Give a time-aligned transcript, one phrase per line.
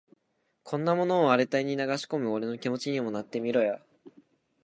[0.63, 3.81] こんなものを荒れた胃に流し込む俺の気持ちにもなってみろよ。